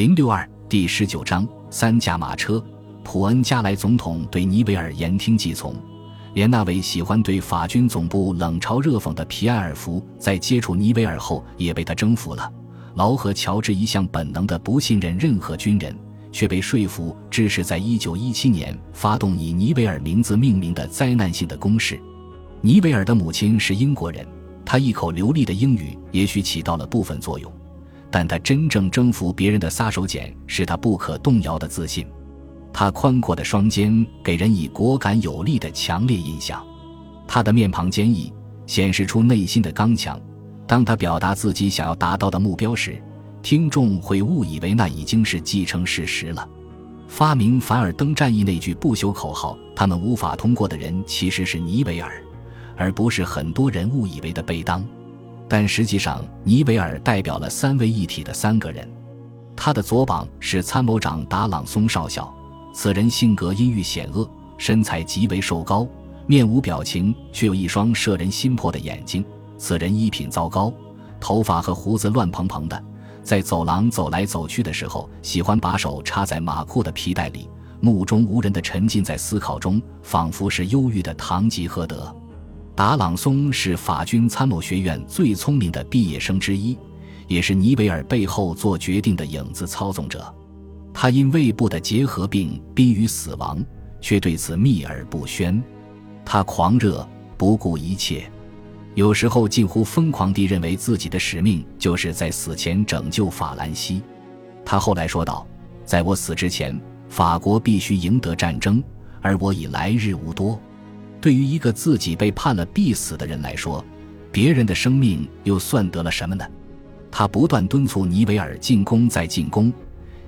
[0.00, 2.64] 零六二第十九章三驾马车。
[3.04, 5.74] 普恩加莱总统对尼维尔言听计从，
[6.32, 12.50] 连那位喜欢对法军总部冷嘲热讽的皮埃尔福，在接触尼维尔后也被他征服了。
[12.94, 15.94] 劳和乔治一向本能的不信任任何军人，
[16.32, 22.00] 却被说服支持在一九一七年发动以尼维尔名字命名的灾难性的攻势。
[22.62, 24.26] 尼维尔的母亲是英国人，
[24.64, 27.52] 他一口流利的英语也许起到了部分作用，
[28.10, 32.06] 但他真正征服别人的杀手锏是他不可动摇的自信。
[32.72, 36.64] 他宽阔的双肩给人以果敢有力的强烈印象，
[37.26, 38.32] 他的面庞坚毅，
[38.66, 40.20] 显示出内心的刚强。
[40.66, 43.02] 当他表达自己想要达到的目标时，
[43.42, 46.48] 听众会误以为那已经是既成事实了。
[47.08, 52.22] 发明凡尔登战役那句不朽口号“他们无法通过”的人其实是尼维尔，
[52.76, 54.84] 而不是很多人误以为的贝当。
[55.50, 58.88] 但实际上，尼维尔代表了三位一体的三个人。
[59.56, 62.32] 他的左膀是参谋长达朗松少校。
[62.72, 65.84] 此人性格阴郁险恶，身材极为瘦高，
[66.24, 69.24] 面无表情，却有一双摄人心魄的眼睛。
[69.58, 70.72] 此人衣品糟糕，
[71.18, 72.80] 头发和胡子乱蓬蓬的，
[73.24, 77.48] 在走廊走来走去的时候，喜欢把手插在马裤的皮带里，
[77.80, 82.14] 目中无人地沉浸在思考中，仿佛是忧郁的堂吉诃德。
[82.80, 86.78] 达朗松是法军参谋学院最聪明的毕业生之一，
[87.28, 90.34] 也是尼维尔背后做决定的影子操纵者。
[90.94, 93.62] 他因胃部的结核病濒于死亡，
[94.00, 95.62] 却对此秘而不宣。
[96.24, 97.06] 他狂热，
[97.36, 98.32] 不顾一切，
[98.94, 104.00] 有时候近乎疯狂地认为自己的使命就是在死前拯救法兰西。
[104.64, 105.46] 他后来说道
[105.84, 108.82] ：“在我死之前，法国必须赢得战争，
[109.20, 110.58] 而我已来日无多。”
[111.20, 113.84] 对于一个自己被判了必死的人来说，
[114.32, 116.44] 别人的生命又算得了什么呢？
[117.10, 119.72] 他不断敦促尼维尔进攻，再进攻。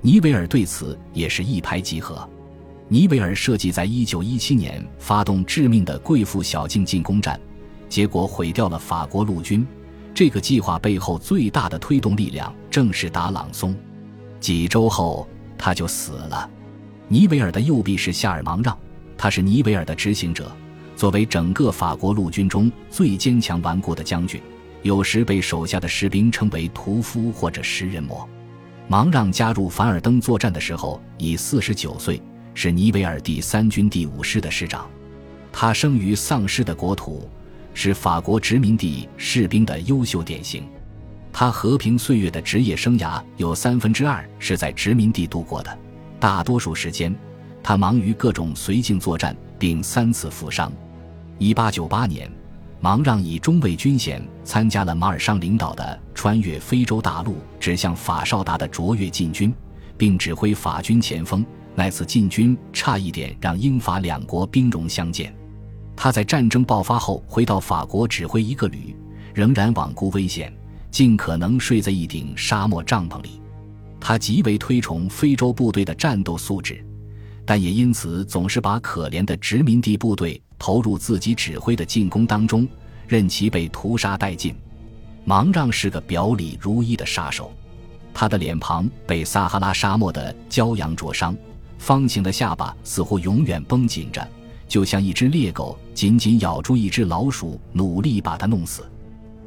[0.00, 2.28] 尼维尔对此也是一拍即合。
[2.88, 7.38] 尼维尔设计在1917年发动致命的贵妇小径进攻战，
[7.88, 9.64] 结果毁掉了法国陆军。
[10.12, 13.76] 这个计划背后最大的推动力量正是达朗松。
[14.40, 16.50] 几周后，他就死了。
[17.06, 18.76] 尼维尔的右臂是夏尔芒让，
[19.16, 20.50] 他是尼维尔的执行者。
[21.00, 24.38] 作为整个法国陆军中最坚强顽固的将军，
[24.82, 28.28] 有时被手下的士兵称为屠夫或者食人魔。
[28.86, 32.20] 芒让加入凡尔登作战的时候已四十九岁，
[32.52, 34.86] 是尼维尔第三军第五师的师长。
[35.50, 37.26] 他生于丧尸的国土，
[37.72, 40.64] 是法国殖民地士兵的优秀典型。
[41.32, 45.78] 他和平岁月的职业生涯有三分之二是在殖民地度过的，
[46.18, 47.16] 大多数时间
[47.62, 50.70] 他忙于各种绥靖作战，并三次负伤。
[51.40, 52.30] 一八九八年。
[52.82, 59.52] 芒让以中尉军衔参加了马尔尚领导的穿越非洲大陆指向法绍达的卓越进军，
[59.98, 61.44] 并指挥法军前锋。
[61.74, 65.34] 那次进军差一点让英法两国兵戎相见。
[65.94, 68.96] 他在战争爆发后回到法国指挥一个旅，
[69.34, 70.50] 仍然罔顾危险，
[70.90, 73.42] 尽可能睡在一顶沙漠帐篷里。
[74.00, 76.82] 他极为推崇非洲部队的战斗素质，
[77.44, 80.42] 但也因此总是把可怜的殖民地部队。
[80.60, 82.68] 投入自己指挥的进攻当中，
[83.08, 84.54] 任其被屠杀殆尽。
[85.24, 87.50] 芒让是个表里如一的杀手，
[88.12, 91.36] 他的脸庞被撒哈拉沙漠的骄阳灼伤，
[91.78, 94.26] 方形的下巴似乎永远绷紧着，
[94.68, 98.88] 就像一只猎狗紧紧咬住一只老鼠，努力把它弄死。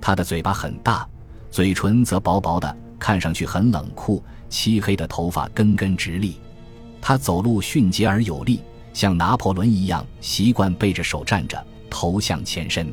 [0.00, 1.06] 他的嘴巴很大，
[1.50, 4.22] 嘴唇则薄薄的，看上去很冷酷。
[4.48, 6.34] 漆黑的头发根根直立，
[7.00, 8.60] 他走路迅捷而有力。
[8.92, 12.86] 像拿破仑一样习惯背着手站着，头向前伸。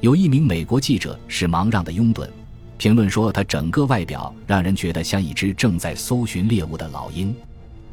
[0.00, 2.28] 有一名美国记者是芒让的拥趸，
[2.76, 7.34] 评论说他整个外表让人觉得像一只正在搜寻猎物的老鹰。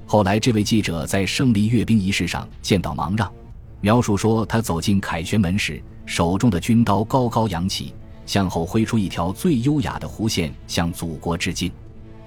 [0.06, 3.32] 后来，这位记者在胜利阅兵仪式上见到芒让，
[3.80, 7.94] 描述说他走进凯旋门时，手中的军刀高高扬起，
[8.26, 11.72] 向后挥出一条最优雅的弧线，向祖国致敬。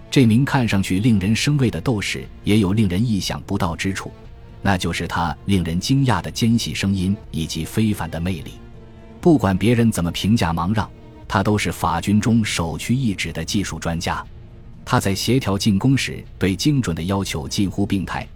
[0.09, 4.13] 这名看上去令人生畏的斗士也有令人意想不到之处。
[4.63, 8.53] 那就是他令人惊讶的尖细声音以及非凡的魅力。
[9.21, 10.89] 不管别人怎么评价芒让，
[11.29, 14.25] 他都是法军中首屈一指的技术专家。
[14.85, 18.27] 他在协调进攻时对精准的要求近乎病态，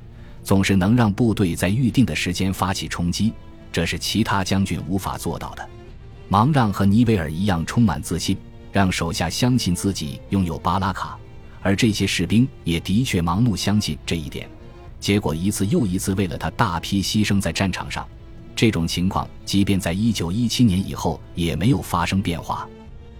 [0.45, 3.33] 总是能让部队在预定的时间发起冲击，
[3.73, 5.69] 这是其他将军无法做到的。
[6.29, 8.37] 芒让和尼维尔一样充满自信，
[8.73, 11.19] 让手下相信自己拥有巴拉卡，
[11.63, 14.49] 而这些士兵也的确盲目相信这一点。
[14.99, 18.07] 结果一次又一次为了他大批牺牲在战场上，
[18.55, 22.69] 这种情况即便在一九一七年以后也没有发生变化。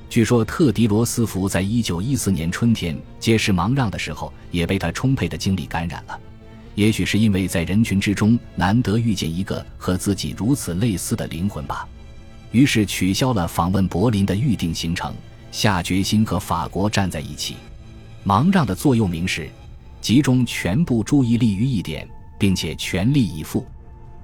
[0.09, 6.19] 据说特迪罗斯福在一九一四年春天结识芒让的时候，也被他充沛的精力感染了。
[6.75, 11.89] 也许是因为在人群之中难得遇见一个和自己如此类似的灵魂吧，
[12.53, 15.15] 于是取消了访问柏林的预定行程，
[15.51, 17.57] 下决心和法国站在一起。
[18.25, 19.51] 芒让的座右铭是：
[20.07, 22.09] 集中全部注意力于一点，
[22.39, 23.67] 并且全力以赴。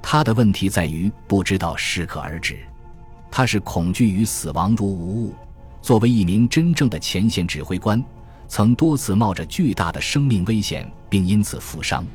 [0.00, 2.56] 他的问题在于不知道适可而止，
[3.32, 5.34] 他是恐惧与死亡如无物。
[5.80, 8.00] 作为一名真正的前线指挥官，
[8.46, 12.06] 曾多次冒着巨大的生命危险，并因此负伤。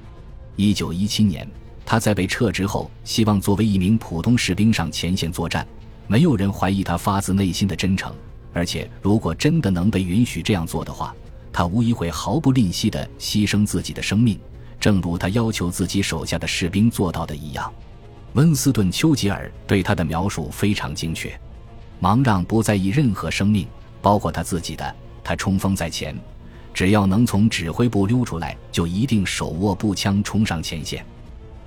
[0.55, 1.45] 一九一七年，
[1.85, 5.67] 他在被撤职后，希望作为一名普通士兵上前线作战。
[6.07, 8.15] 没有人怀疑他发自内心的真诚，
[8.53, 11.13] 而且如果真的能被允许这样做的话，
[11.57, 14.39] 他无疑会毫不吝惜地牺牲自己的生命，
[14.79, 17.73] 正如他要求自己手下的士兵做到的一样。
[18.33, 21.35] 温斯顿·丘吉尔对他的描述非常精确。
[21.99, 23.67] 芒让不在意任何生命，
[24.03, 24.95] 包括他自己的。
[25.23, 26.15] 他冲锋在前，
[26.75, 31.03] 只要能从指挥部溜出来，就一定手握步枪冲上前线。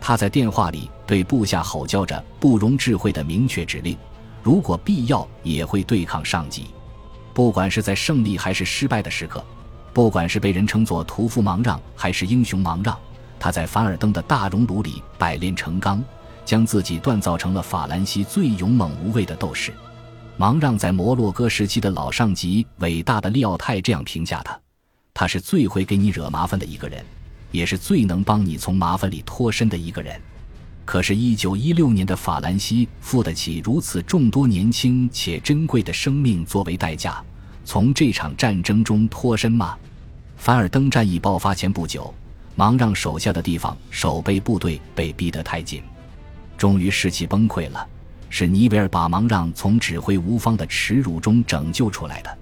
[0.01, 3.99] 他在电话里对部下吼叫着不容置喙的明确指令，
[4.41, 6.67] 如果必要也会对抗上级。
[7.35, 9.45] 不管是在胜利还是失败的时刻，
[9.93, 12.97] 不管是被人称作屠夫芒让还是英雄芒让，
[13.39, 16.03] 他在凡尔登的大熔炉里百炼成钢，
[16.45, 19.73] 将自己锻造成了法兰西最勇猛无畏的斗士。
[20.37, 24.59] 芒让在摩洛哥时期的老上级伟大的利奥泰这样评价他：
[25.13, 27.05] 他是最会给你惹麻烦的一个人，
[27.51, 30.19] 也是最能帮你从麻烦里脱身的一个人。
[30.87, 37.23] 可是，一九一六年的法兰西付得起如此众多年轻且珍贵的生命作为代价，
[37.65, 39.77] 从这场战争中脱身吗？
[40.37, 42.12] 凡尔登战役爆发前不久，
[42.57, 45.83] 芒让手下的地方守备部队被逼得太紧，
[46.57, 47.87] 终于士气崩溃了。
[48.29, 52.39] 是尼维尔把芒让从指挥无方的耻辱中拯救出来的。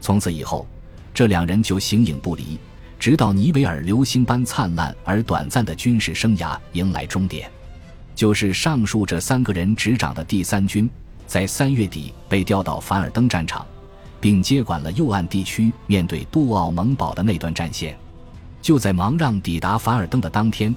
[0.00, 0.66] 从此以后，
[1.12, 2.58] 这两人就形影不离，
[2.98, 7.50] 直到尼维尔流星般灿烂而短暂的军事生涯迎来终点。
[8.14, 10.88] 就是上述这三个人执掌的第三军，
[11.26, 13.66] 在三月底被调到凡尔登战场，
[14.24, 17.94] 并接管了右岸地区面对杜奥蒙堡的那段战线。
[18.62, 20.74] 就在芒让抵达凡尔登的当天。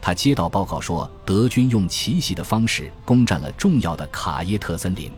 [0.00, 5.12] 他接到报告说，德军用奇袭的方式攻占了重要的卡耶特森林。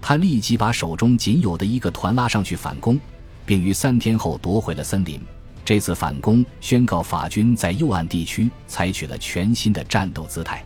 [0.00, 2.96] 他立即把手中仅有的一个团拉上去反攻，
[3.44, 5.20] 并于三天后夺回了森林。
[5.64, 10.64] 这次反攻宣告法军在右岸地区采取了全新的战斗姿态。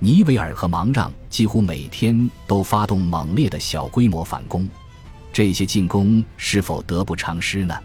[0.00, 4.68] 尼维尔和芒让几乎每天都发动猛烈的小规模反攻。
[5.34, 7.76] 这些进攻是否得不偿失呢？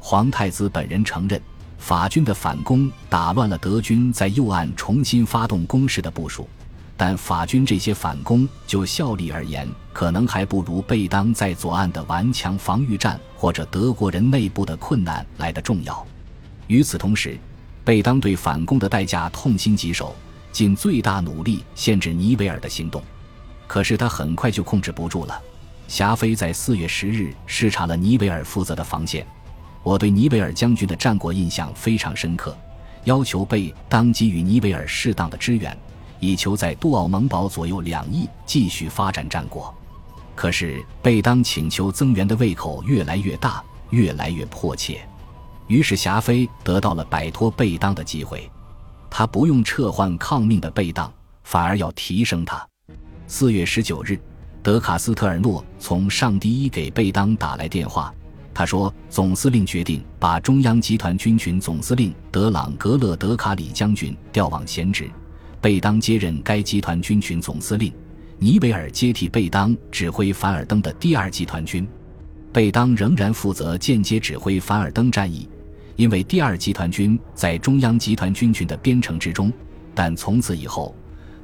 [0.00, 1.40] 皇太子本人承认。
[1.78, 6.48] 法军的反攻打乱了德军在右岸重新发动攻势的部署，
[6.96, 16.04] 但法军这些反攻就效力而言，可能还不如贝当在左岸的顽强防御战或者德国人内部的困难来得重要。
[16.66, 17.38] 与此同时，
[17.84, 20.14] 贝当对反攻的代价痛心疾首，
[20.50, 23.00] 尽最大努力限制尼维尔的行动。
[23.68, 25.40] 可是他很快就控制不住了。
[25.90, 29.26] 霞飞在四月十日视察了尼维尔负责的防线。
[29.82, 32.56] 我对尼维尔将军的战果印象非常深刻，
[33.06, 35.76] 要求贝当给予尼维尔适当的支援，
[36.20, 39.74] 以求在杜奥蒙堡左右两翼继续发展战果。
[40.36, 43.60] 可是贝当请求增援的胃口越来越大，
[43.90, 45.00] 越来越迫切。
[45.66, 48.48] 于是霞飞得到了摆脱贝当的机会，
[49.10, 51.12] 他不用撤换抗命的贝当，
[51.42, 52.64] 反而要提升他。
[53.26, 54.16] 四月十九日，
[54.62, 58.12] 德卡斯特尔诺从上第一给贝当打来电话。
[58.52, 65.08] 他说：“总司令决定把中央集团军群总司令德朗格勒德卡里将军调往前职，
[65.60, 67.90] 贝当接任该集团军群总司令，
[68.38, 71.88] 尼维尔接替贝当指挥凡尔登的第二集团军。
[72.52, 75.48] 贝当仍然负责间接指挥凡尔登战役，
[75.96, 79.50] 因为第二集团军在中央集团军群的编程之中。
[79.94, 80.94] 但从此以后，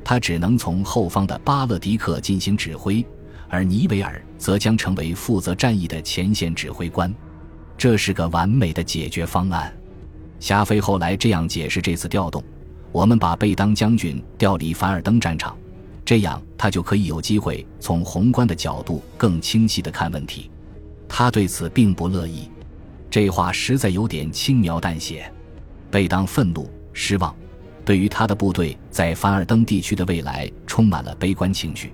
[0.08, 3.04] 他只能从后方的巴勒迪克进行指挥。”
[3.50, 7.12] 而尼维尔则将成为负责战役的前线指挥官，
[7.76, 9.76] 这是个完美的解决方案。
[10.38, 12.42] 霞飞后来这样解释这次调动：
[12.92, 15.56] 我们把贝当将军调离凡尔登战场，
[16.04, 20.48] 这样他就可以有机会从宏观的角度更清晰地看问题。
[21.08, 22.48] 他对此并不乐意，
[23.08, 25.32] 这话实在有点轻描淡写。
[25.88, 27.34] 贝当愤怒、失望，
[27.86, 31.92] 对于他的部队在凡尔登地区的未来充满了悲观情绪。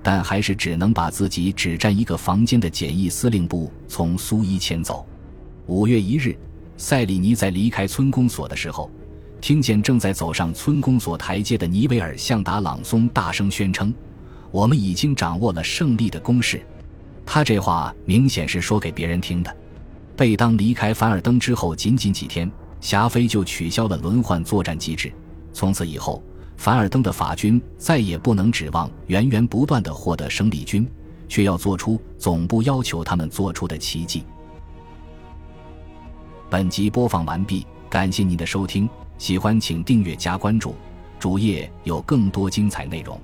[0.00, 5.04] 但还是只能把自己只占一个房间的简易司令部从苏伊迁走。
[5.66, 6.36] 五月一日，
[6.76, 8.90] 塞里尼在离开村公所的时候，
[9.40, 13.92] 听见正在走上村公所台阶的尼维尔向达朗松大声宣称
[14.50, 16.62] ：“我们已经掌握了胜利的攻势。”
[17.26, 19.54] 他这话明显是说给别人听的。
[20.16, 25.12] 贝当离开凡尔登之后，仅仅几天，霞飞就取消了轮换作战机制。
[25.58, 26.22] 从此以后，
[26.56, 30.88] 凡尔登的法军再也不能指望源源不断的获得生力军，
[31.26, 34.22] 却要做出总部要求他们做出的奇迹。
[36.48, 38.88] 本集播放完毕，感谢您的收听，
[39.18, 40.76] 喜欢请订阅加关注，
[41.18, 43.20] 主页有更多精彩内容。